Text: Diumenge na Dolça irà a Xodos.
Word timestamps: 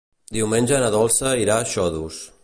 Diumenge 0.37 0.79
na 0.83 0.89
Dolça 0.95 1.33
irà 1.43 1.59
a 1.61 1.67
Xodos. 1.75 2.19